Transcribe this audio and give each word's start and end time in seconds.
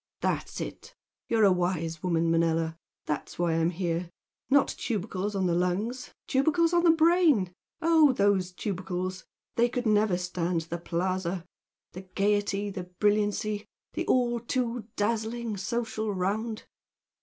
"That's 0.21 0.59
it! 0.59 0.95
You're 1.27 1.43
a 1.43 1.51
wise 1.51 2.01
woman, 2.01 2.31
Manella! 2.31 2.75
That's 3.05 3.37
why 3.37 3.53
I'm 3.53 3.69
here. 3.69 4.09
Not 4.49 4.67
tubercles 4.67 5.35
on 5.35 5.45
the 5.45 5.53
lungs, 5.53 6.09
tubercles 6.25 6.73
on 6.73 6.83
the 6.83 6.89
brain! 6.89 7.53
Oh, 7.83 8.11
those 8.11 8.51
tubercles! 8.51 9.25
They 9.57 9.69
could 9.69 9.85
never 9.85 10.17
stand 10.17 10.61
the 10.61 10.79
Plaza! 10.79 11.45
the 11.91 12.01
gaiety, 12.01 12.71
the 12.71 12.85
brilliancy 12.85 13.67
the 13.93 14.01
the 14.05 14.07
all 14.07 14.39
too 14.39 14.87
dazzling 14.95 15.55
social 15.57 16.11
round!..." 16.11 16.63